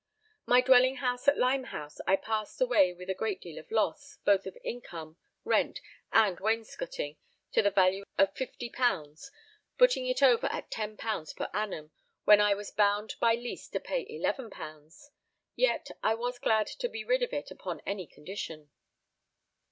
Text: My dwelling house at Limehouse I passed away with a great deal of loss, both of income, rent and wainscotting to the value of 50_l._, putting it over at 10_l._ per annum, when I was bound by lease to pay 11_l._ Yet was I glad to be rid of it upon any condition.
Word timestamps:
My 0.47 0.61
dwelling 0.61 0.95
house 0.95 1.27
at 1.27 1.37
Limehouse 1.37 2.01
I 2.07 2.15
passed 2.15 2.59
away 2.59 2.91
with 2.91 3.07
a 3.11 3.13
great 3.13 3.39
deal 3.39 3.59
of 3.59 3.69
loss, 3.69 4.17
both 4.25 4.47
of 4.47 4.57
income, 4.63 5.17
rent 5.43 5.79
and 6.11 6.39
wainscotting 6.39 7.17
to 7.51 7.61
the 7.61 7.69
value 7.69 8.03
of 8.17 8.33
50_l._, 8.33 9.29
putting 9.77 10.07
it 10.07 10.23
over 10.23 10.47
at 10.47 10.71
10_l._ 10.71 11.35
per 11.35 11.49
annum, 11.53 11.91
when 12.23 12.41
I 12.41 12.55
was 12.55 12.71
bound 12.71 13.13
by 13.19 13.35
lease 13.35 13.67
to 13.69 13.79
pay 13.79 14.03
11_l._ 14.19 15.09
Yet 15.55 15.91
was 16.03 16.37
I 16.39 16.43
glad 16.43 16.65
to 16.65 16.89
be 16.89 17.03
rid 17.03 17.21
of 17.21 17.31
it 17.31 17.51
upon 17.51 17.81
any 17.85 18.07
condition. 18.07 18.71